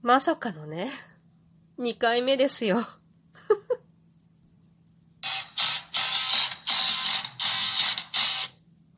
[0.00, 0.92] まさかのね、
[1.80, 2.78] 2回目ですよ。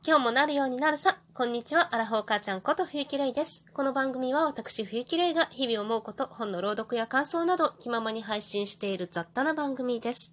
[0.05, 1.17] 今日もなるようになるさ。
[1.33, 3.65] こんにちは、アラフォー母ちゃんこと冬木玲です。
[3.73, 10.31] この番組は私冬木玲が日々思うこと、本の朗読や感想など気ままに配信している雑多な番組です。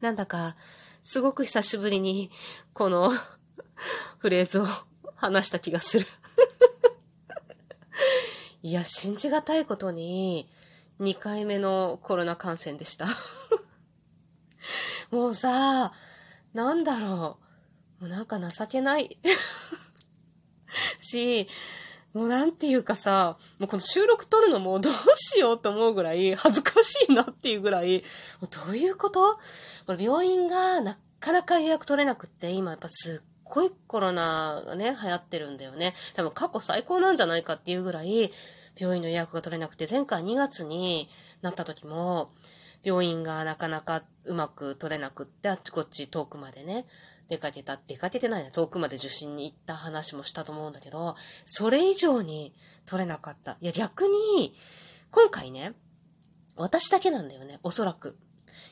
[0.00, 0.56] なんだか、
[1.04, 2.32] すごく久しぶりに、
[2.72, 3.12] この
[4.18, 4.66] フレーズを
[5.14, 6.06] 話した気がする
[8.64, 10.48] いや、信じがたいことに、
[10.98, 13.08] 2回目のコロナ感染でした。
[15.12, 15.92] もうさ、
[16.54, 17.38] なんだろ
[18.00, 18.04] う。
[18.04, 19.18] もうなんか情けない。
[20.98, 21.46] し、
[22.14, 28.02] もうなんていうかさ、もうこの収録撮るのもどうしようと思うぐらい恥ずかしいなっていうぐらい、
[28.40, 29.38] もうどういうこと？
[29.84, 35.94] これ病院がなかなか予約取れなくって、今やっぱすっごいコロナがね、流行ってるんだよね。
[36.14, 38.32] 多分過去最高なんじゃないかっていうぐらい、
[38.76, 41.08] 病院の予約が取れなくて、前回2月に
[41.40, 42.32] なった時も、
[42.82, 46.84] 病院がなかなかうまく取れなくって、あっちこっち遠くまでね、
[47.28, 51.14] 出かけた、出かけてないな、遠くまで受診に行った話もしたと思うんだけど、
[51.46, 52.54] それ以上に
[52.86, 53.56] 取れなかった。
[53.60, 54.56] いや、逆に、
[55.12, 55.74] 今回ね、
[56.56, 58.18] 私だけなんだよね、おそらく。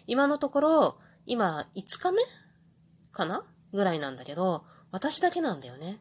[0.07, 2.23] 今のところ、今、5日目
[3.13, 5.99] かなぐらいなんだけど、私だけなんだよね。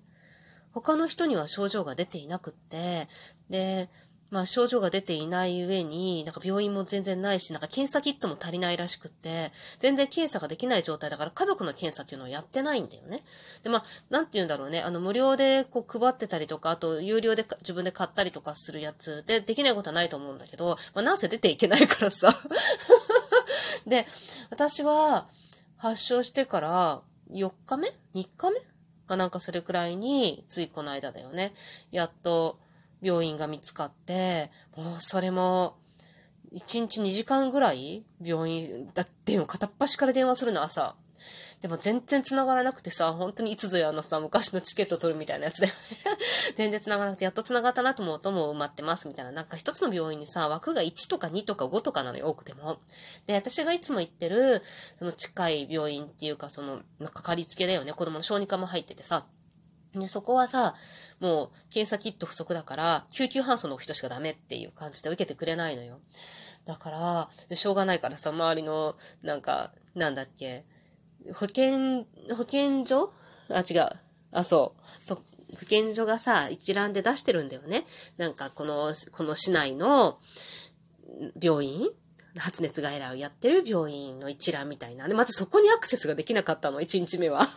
[0.74, 3.08] 他の人には症状が出ていなくって、
[3.50, 3.90] で、
[4.30, 13.26] まあ症状が出ていない上に、なんか病院も全然ないし、なんか検査キットも足りないらしくって、全然検査ができない状態だから家族の検査っていうのをやってないんだよね。
[13.64, 22.34] で、まあ、なんて言うんだろうね、あの無料でこう配ってたりとか、あと有料で自分で買ったりとかするやつでできないことはないと思うんだけど、まあなんせ出ていけないからさ。
[23.86, 24.08] で、
[24.50, 25.28] 私は
[25.76, 28.71] 発症してから4日目 ?3 日目？
[29.12, 31.54] かなんかそれくらいに、ついこの間だよね。
[31.92, 32.58] やっと、
[33.02, 35.76] 病院が見つかって、もうそれも、
[36.54, 40.96] 1日2時間ぐらい病院だって片っ端から電話するの朝。
[41.62, 45.68] でも全然繋がらなくてさ、本当にいつぞやのさ、昔のチケット取るみたいなやつで
[46.58, 49.32] 全然繋がらなくて、やっと繋がったなと思うともう埋まってますみたいな。
[49.32, 52.80] なんか一つの病院にさ、枠が1とか2とか5とかなのよ、多くても。
[53.28, 54.64] で、私がいつも行ってる、
[54.98, 56.82] その近い病院っていうか、その、
[57.14, 57.94] かかりつけだよね。
[57.94, 59.28] 子供の小児科も入っててさ。
[59.94, 60.74] で、そこはさ、
[61.20, 66.00] もう、検査キット不足だから、救急搬送の人しかダメっていう感じで受けてくれないのよ。
[66.66, 70.66] だから、しょうがないからさ、周りの、なんか、なんだっけ、
[71.34, 72.06] 保健、
[72.36, 73.12] 保健所？
[73.50, 73.90] あ、違う。
[74.32, 74.74] あ、そ
[75.06, 75.08] う。
[75.08, 77.86] と保健所がさ、一覧で出してるんだよね。
[78.18, 80.20] なんか、この、この市内の
[81.42, 81.90] 病院？
[82.38, 85.06] 発熱外来をやってる病院の一覧みたいな。
[85.08, 87.50] で、まずそこにアクセスができなかったの、1日目は。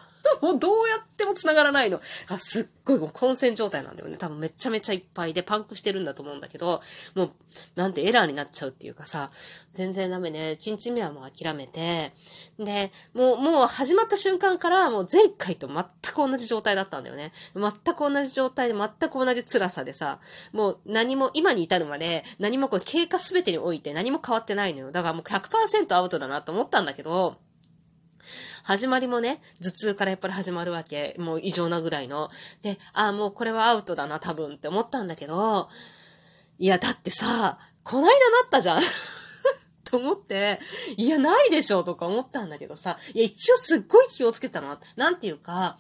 [0.45, 2.03] もうどうやっても繋がらないの。
[2.29, 4.19] あすっごいもう混戦状態なんだよね。
[4.19, 6.83] 多分めちゃめちゃいっぱいでパンクしてるんだと思うんだけど、
[7.15, 7.31] もう、
[7.77, 9.31] なんてエラーになっちゃうっていうかさ、
[9.73, 10.59] 全然ダメね。
[10.61, 12.13] 1日目はもう諦めて、
[12.59, 15.77] で、もう、もう始まった瞬間からもう前回と全
[16.13, 17.33] く同じ状態だったんだよね。
[17.55, 20.21] 全く同じ状態で全く同じ辛さでさ、
[20.53, 24.93] もう何も、今に至るまで何もこう経過すべてにおいて何も変わってないのよ。
[24.93, 27.39] だからもう100%アウトだなと思ったんだけど、
[28.65, 31.15] 始まりもね、頭痛からやっぱり始まるわけ。
[31.19, 32.31] もう異常なぐらいの。
[32.63, 35.69] で、ああ、もうこれはアウトだな、多分って思ったんだけど、
[36.59, 38.83] いや、だってさ、こないだなったじゃん。
[39.85, 40.61] と思って、
[40.97, 44.79] いや、ないでしょとか思ったんだけどさ、いや、一応すっごい気をつけたの。
[44.97, 45.77] なんていうか、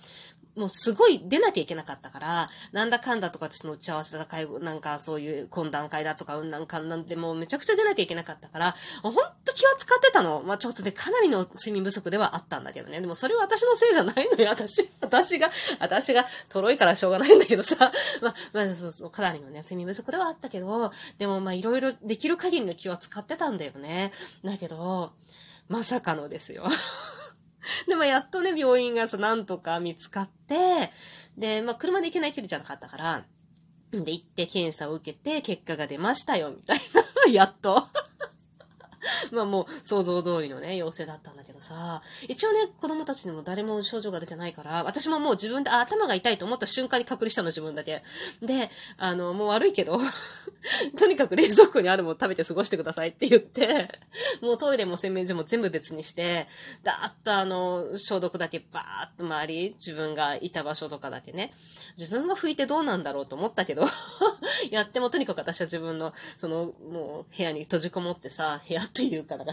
[0.56, 10.42] もうすごい出なきゃいけなかったから、なんだかんだとかその打ち合わせだ、会合、なんかそういう懇談会だとか、うんなんかんなんでもうめちゃくちゃ出なきゃいけなかったから、ほんと気は使ってたの。
[10.44, 13.00] まあちょっとでかなりの睡眠不足ではあったんだけどね。
[13.00, 14.88] でもそれは私のせいじゃないのよ、 私。
[15.00, 15.50] 私が、
[15.80, 17.76] 私が、とろいからしょうがないんだけどさ。
[18.22, 24.12] まあ、まあそうそう、かなりのね、睡眠不足ではあったけど、でもまあいろいろできる限りの気は使ってたんだよね。
[24.44, 25.12] だけど、
[25.68, 26.64] まさかのですよ。
[27.88, 30.90] でもやっとね、病院がさ、なんとか見つかって、
[31.36, 33.24] で、まあ、車で行けない距離じゃなかったから、
[33.90, 36.80] で、行って検査を受けて、結果が出ましたよ、みたい
[37.26, 37.30] な。
[37.32, 37.88] やっと。
[39.32, 48.02] まあもう想像通りのね、陽性だったんだけどさ、一応ね、子供たちにも誰も症状が出てないから、私ももう自分で、あ、頭が痛いと思った瞬間に隔離したの、自分だけ。
[48.40, 50.00] で、あの、もう悪いけど、
[51.14, 53.88] にかく冷蔵庫にあるもの食べて過ごしてくださいって言って、
[54.42, 56.46] もうトイレも洗面所も全部別にして、
[56.82, 61.54] だーっとあの、消毒だけバーっと周り、自分がいた場所とかだけね、
[61.96, 63.86] 自分が拭いてどうなんだろうと思ったけど、
[64.70, 69.52] やってもとにかく私は自分の、その、もう部屋に閉じこもってさ、部屋っていうか、だか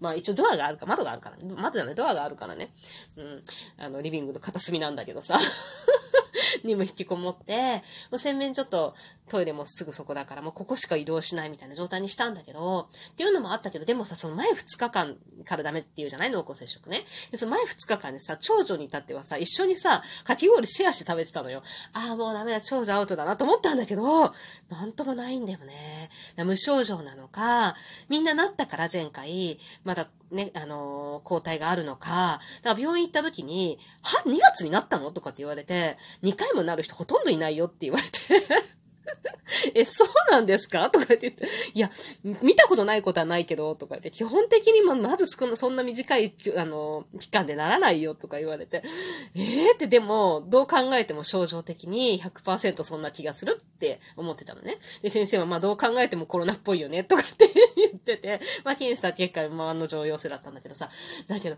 [0.00, 1.42] まあ一応ドアがあるか、窓があるからね。
[1.44, 2.72] 窓じゃない、ドアがあるからね。
[3.16, 3.44] うん。
[3.78, 5.38] あの、リビングの片隅なんだけどさ。
[6.64, 8.94] にも引きこもって、もう洗面ちょっと
[9.28, 16.30] トイレもすぐそこだから、もうここしか移動しないみたいな状態にしたんだけど、っていうのもあったけど、でもさ、その前2日間からダメっていうじゃない？
[16.30, 17.04] 濃厚接触ね。
[17.30, 21.62] で、その前2日間でさ、長女に至ってはさ、一緒にさ、かき氷シェアして食べてたのよ。
[21.92, 24.34] ああ、もうダメだ、長女アウトだなと思ったんだけど、
[24.68, 26.10] なんともないんだよね。
[26.36, 27.76] 無症状なのか、
[28.08, 35.10] みんななったから前回、まだね、あのー、抗体があるのか、だから病院行った時に、は、2月になったの？
[35.10, 38.18] とかって言われて、2回もなる人ほとんどいないよって言われて
[39.74, 41.90] え、そうなんですかとか言って、いや、
[42.42, 48.82] 見たことないことはないけど、とか言って、基本的にままず少な、そんな短い、あの、期間でならないよ、とか言われて、
[49.34, 54.78] えーってでも、どう考えても症状的に100%そんな気がするって思ってたのね。
[55.02, 60.90] で、先生はまあどう考えてもコロナっぽいよね、とかって言ってて、まあ検査結果、まあ案の定陽性だったんだけどさ、
[61.26, 61.56] だけど、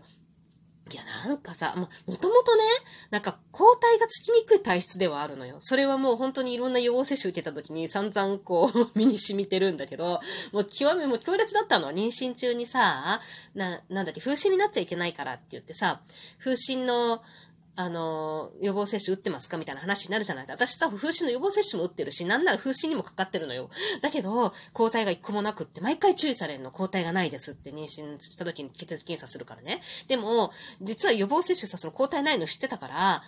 [0.91, 2.63] いや、なんかさ、も、もともとね、
[3.09, 5.55] なんか抗体がつきにくい体質ではあるのよ。
[5.59, 10.19] それはもう本当にいろんな予防接種受けた時に散々こう、 身に染みてるんだけど、
[10.51, 13.21] もう極め、もう強烈だったの妊娠中にさ、
[13.55, 16.01] な、なんだっけ、風疹になっちゃいけないからって言ってさ、
[16.39, 17.23] 風疹の、
[17.75, 23.69] あの、予防接種打ってますかみたいな話になるじゃない私さ、風疹の予防接種も打ってるし、なんなら風疹にもかかってるのよ。
[24.01, 29.81] だけど、抗体が一個もなくって、毎回注意されるの、抗体がないですって妊娠した時に血液検査するからね。
[30.07, 33.23] でも、実は予防接種さ、その抗体ないの知ってたから、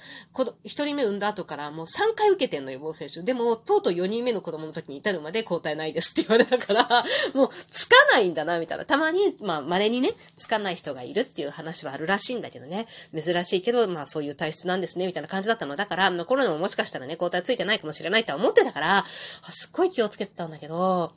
[0.63, 3.23] 一人目産んだ後からもう3回受けてんの、予防接種。
[3.25, 8.85] でも、とうとう4人目の子供の時に至るまで抗体ないですって言われたから、 もう、つかないんだな、みたいな。
[8.85, 12.87] たまに、まあ、稀にね、つかない人がいるっていう話はあるらしいんだけどね。
[13.15, 15.75] 珍しいけど、まあ、そういう体質なんですね、みたいな感じだったの。
[15.75, 19.05] だから、コロナももしかしたらね、抗体ついてないかもしれないとは思ってたから、
[19.49, 21.13] すっごい気をつけてたんだけど、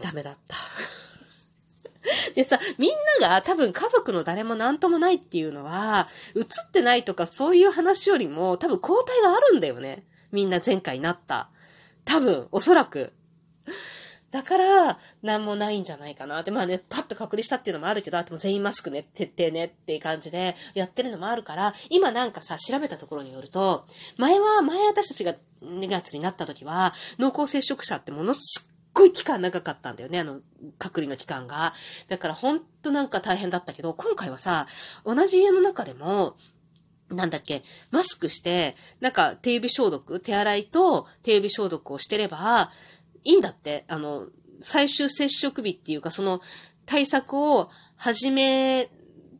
[0.00, 0.56] ダメだった。
[2.34, 2.90] でさ、みん
[3.20, 10.04] なが多分家族の誰も何ともないっていうのは、映ってないとかそういう話よりも多分抗体があるんだよね。
[10.32, 11.48] みんな前回なった。
[12.04, 13.12] 多分、おそらく。
[14.32, 16.50] だから、なんもないんじゃないかなって。
[16.50, 23.84] まあね、パッと隔離したっていうのもあるけど、あとも全員マスクね、徹底ねっていう感じでやってるのもあるから、今なんかさ、調べたところによると、
[24.16, 30.40] 前は、前私たちが2月になった時は、濃厚接触者ってものすっごい期間長かったんだよね、あの、
[30.78, 31.74] 隔離の期間が。
[32.08, 34.66] だからほんとなんか大変だったけど、今回はさ、
[35.04, 36.36] 同じ家の中でも、
[37.10, 42.70] なんだっけ、マスクして、なんか手指消毒、手洗いと手指消毒をしてれば、
[43.24, 43.84] いいんだって。
[43.88, 44.28] あの、
[44.60, 46.40] 最終接触日っていうか、その
[46.86, 48.88] 対策を始め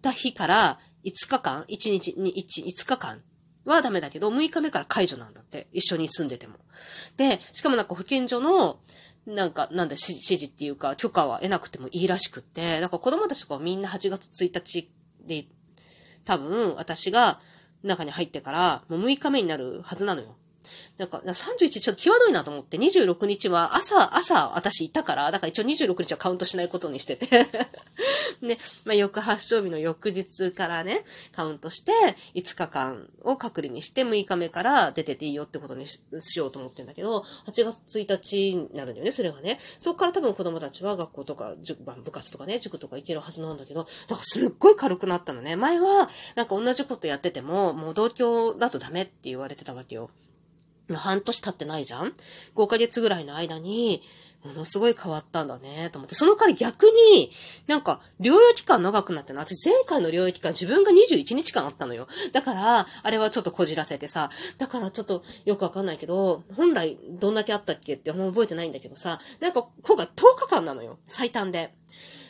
[0.01, 3.23] た日から5日間 ?1 日に1、5日間
[3.65, 5.69] はダメだけど、6日目から解除なんだって。
[5.73, 6.57] 一緒に住んでても。
[7.17, 8.81] で、しかもなんか保健所の、
[9.27, 14.91] なんか、なんだ、指示っていうか、許可は得なくてもいいらしくって、だから子供たちがみんな8月1日
[15.25, 15.47] で、
[16.25, 17.41] 多分、私が
[17.85, 20.37] 中に入ってから、もう6日目になるはずなのよ。
[20.99, 27.27] なんか、31ちょっと際どいなと思って、26日は朝、朝私いたから、だから一応26日はカウントしないことにしてて
[28.41, 31.93] ね、まあ、翌発症日の翌日からね、カウントして、
[32.35, 36.01] 5日間を隔離にして、6日目から出てていいよってことにし
[36.39, 39.59] ようと思ってんだけど、8月1日になるんだよね、それがね。
[39.79, 45.57] そこから多分子供たちは学校とか、塾、部活とかね、塾とか行けるはずなんだけど、なんかすっごい軽くなったのね。
[45.57, 50.11] 前は、なんか同じことやってても、もう同居だとダメって言われてたわけよ。
[50.99, 52.15] 半年経ってないじゃん
[52.55, 54.03] ?5 ヶ月ぐらいの間に、
[54.45, 56.17] ものすごい変わったんだね、と思って。
[56.17, 57.31] その代わり逆に、
[57.69, 59.41] なんか、療養期間長くなっての。
[59.41, 62.09] 私前回の療養期間自分が21日間あったのよ。
[62.33, 64.31] だから、あれはちょっとこじらせてさ。
[64.59, 69.21] だからちょっとよくわかんないけど、本来どんだけあったっけってもう覚えてないんだけどさ。
[69.39, 70.99] なんか、今回10日間なのよ。
[71.07, 71.73] 最短で。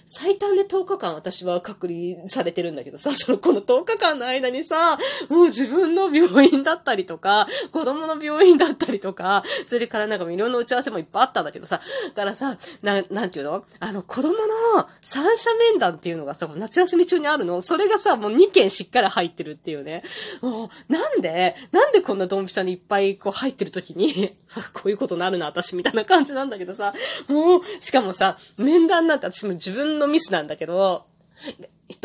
[0.06, 11.80] 最短で10日間私は隔離されてるんだけどさ、そのこの10日間の間にさ、もう自分の病院だったりとか、子供の病院だったりとか、それからなんかいろんな打ち合わせもいっぱいあったんだけどさ、
[12.14, 13.64] だからさ、な、なんていうの？
[13.80, 17.60] あの、子供の三者面談っていうのがさ、夏休み中にあるの？
[17.60, 20.02] それがさ、もう2件しっかり入ってるっていうね。
[20.40, 24.36] もう、なんで、なんでこんなドンピシャにいっぱいこう入ってる時に、
[24.74, 26.92] こういうことなるな、私みたいな感じなんだけどさ、
[27.28, 31.04] もう、しかもさ、面談なんて私も自分のミスなんだけど、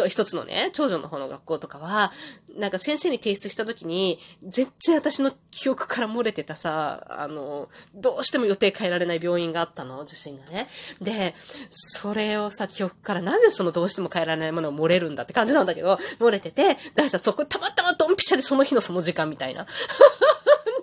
[0.08, 2.12] 一つのね、長女の方の学校とかは、
[2.58, 10.67] なんか先生に提出した時に、全然私の記憶から漏れてたさ、あの、どうしても予定変えられない病院があったの、受診がね。
[11.01, 11.36] で、
[11.70, 19.65] それをさ、記憶からなぜそのどうしても変えられないものを漏れるんだって感じなんだけど、漏れてて、出したそこたまたまドンピシャでその日のその時間みたいな。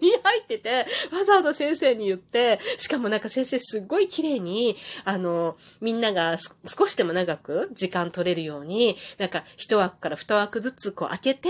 [0.05, 11.49] に入ってて、わざわざ先生に言って、しかもなんか先生すっごい綺麗に、あの、みんなが少しでも長く時間取れるように、なんか一枠から二枠ずつこう開けて、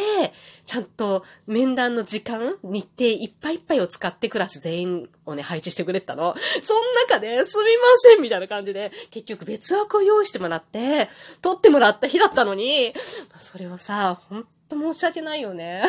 [0.67, 6.35] ちゃんと面談の時間、日程いっぱいいっぱいを使ってクラス全員をね、配置してくれたの。
[6.63, 11.09] その中で、すみませんみたいな感じで、結局別枠を用意してもらって、
[11.43, 12.95] 取ってもらった日だったのに、
[13.39, 15.85] それをさ、ほんと申し訳ないよね。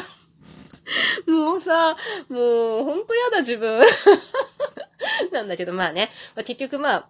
[1.27, 1.95] もうさ、
[2.29, 3.83] もう、ほんとやだ自分。
[5.31, 7.09] なんだけど、まあね、まあ、結局まあ、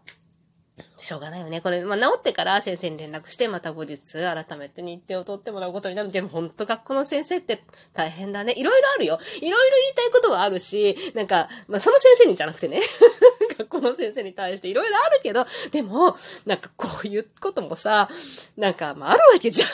[0.98, 1.62] しょうがないよね。
[1.62, 7.64] これ、まあ、治ってから先生に連絡して、また後日、改めて日程を取ってもらうことになるけど、ほんと学校の先生って
[7.94, 8.54] 大変だね。
[8.58, 9.20] いろいろあるよ。
[9.38, 12.82] いろいろ言いたいことはあるし、なんか、まあ、その先生にじゃなくてね。
[13.58, 18.10] 学校の先生に対していろいろあるけど、でも、なんかこういうこともさ、
[18.58, 19.70] なんか、まあ、あるわけじゃん。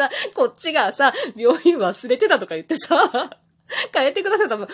[0.00, 3.10] さ、こっちがさ、病院忘れてたとか言ってさ、
[3.92, 4.68] 変えてくださったら、変え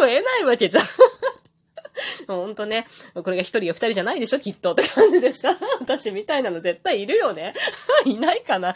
[0.00, 0.84] ざるを得ないわけじゃん。
[2.28, 7.54] ほんとね、これが一人や二人じゃないでしょきっとって感じでさ、私みたいなの絶対いるよね。
[8.04, 8.74] いないかな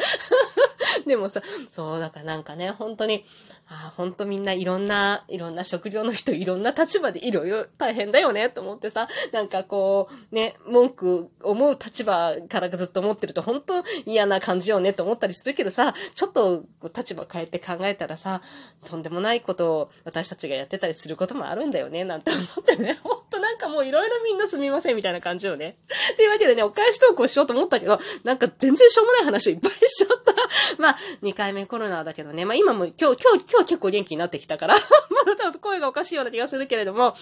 [1.07, 3.25] でもさ、そう、だからなんかね、本当に、
[3.69, 18.43] ああ、ほんとみんないろんな、いろんな職業の人、いろんな立場でいろいろ大変だよね、と思ってさ、なんかこう、ね、文句思う立場からずっと思ってると、本当嫌な感じよね、と思ったりするけどさ、ちょっと立場変えて考えたらさ、
[18.85, 25.77] とんでもないことを私たちがやってたりすることもあるんだよね、なんて思ってね、ほんとなんかもういろいろみんなすみません、みたいな感じよね。
[26.17, 30.33] というわけでね、お返しトークをしようと思ったけど、なんか全然しょうもない話をいっぱいしちゃった。
[30.79, 34.75] まあ、2回目コロナだけどね、まあ今も今日、今日、今日結構元気になってきたから
[35.11, 37.17] まだ多分声がおかしいような気がするけれども、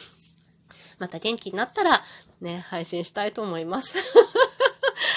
[0.99, 2.02] また元気になったら、
[2.40, 3.97] ね、配信したいと思います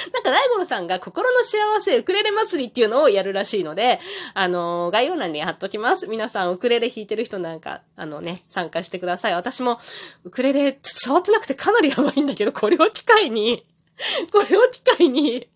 [0.14, 4.00] なんか、大悟さんが心の幸せウクレレ祭りっていうのをやるらしいので、
[4.34, 6.08] あのー、概要欄に貼っときます。
[6.08, 9.34] 皆さん、ウクレレ弾いてる人なんか、あのね、参加してください。
[9.34, 9.80] 私も、
[10.24, 13.66] ウクレレ、ちょっと触ってなくてかなりやばいんだけど、これを機会に、
[14.32, 15.48] これを機会に、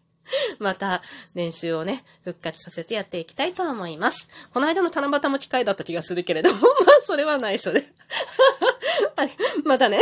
[0.59, 1.01] また
[1.35, 4.27] 練習をね、復活させてやっていきたいと思います。
[4.53, 7.87] この間の七夕も機会だった気がするけれども、 まあ、それは内緒で。
[9.63, 9.99] またね。